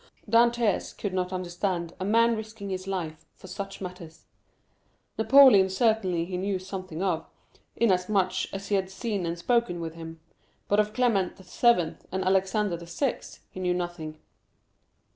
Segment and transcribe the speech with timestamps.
[0.27, 4.25] Dantès could not understand a man risking his life for such matters.
[5.15, 7.27] Napoleon certainly he knew something of,
[7.75, 10.19] inasmuch as he had seen and spoken with him;
[10.67, 11.97] but of Clement VII.
[12.11, 13.19] and Alexander VI.
[13.51, 14.17] he knew nothing.